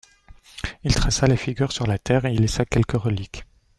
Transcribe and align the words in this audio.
Il 0.83 0.95
traça 0.95 1.27
la 1.27 1.37
figure 1.37 1.71
sur 1.71 1.85
la 1.85 1.99
terre 1.99 2.25
et 2.25 2.33
y 2.33 2.37
laissa 2.39 2.65
quelques 2.65 2.93
reliques. 2.99 3.45